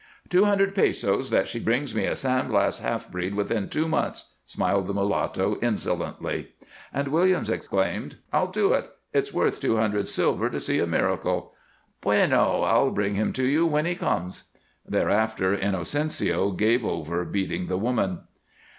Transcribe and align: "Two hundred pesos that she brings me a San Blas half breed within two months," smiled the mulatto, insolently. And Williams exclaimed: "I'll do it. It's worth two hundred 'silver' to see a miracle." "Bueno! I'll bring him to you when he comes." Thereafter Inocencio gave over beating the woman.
"Two 0.29 0.45
hundred 0.45 0.73
pesos 0.73 1.29
that 1.29 1.47
she 1.47 1.59
brings 1.59 1.93
me 1.93 2.05
a 2.05 2.15
San 2.15 2.47
Blas 2.47 2.79
half 2.79 3.11
breed 3.11 3.35
within 3.35 3.69
two 3.69 3.87
months," 3.87 4.33
smiled 4.47 4.87
the 4.87 4.95
mulatto, 4.95 5.59
insolently. 5.61 6.53
And 6.91 7.09
Williams 7.09 7.51
exclaimed: 7.51 8.15
"I'll 8.33 8.47
do 8.47 8.73
it. 8.73 8.89
It's 9.13 9.31
worth 9.31 9.59
two 9.59 9.77
hundred 9.77 10.07
'silver' 10.07 10.49
to 10.49 10.59
see 10.59 10.79
a 10.79 10.87
miracle." 10.87 11.53
"Bueno! 12.01 12.63
I'll 12.63 12.89
bring 12.89 13.13
him 13.13 13.31
to 13.33 13.43
you 13.45 13.67
when 13.67 13.85
he 13.85 13.93
comes." 13.93 14.45
Thereafter 14.83 15.53
Inocencio 15.55 16.49
gave 16.49 16.83
over 16.83 17.23
beating 17.23 17.67
the 17.67 17.77
woman. 17.77 18.21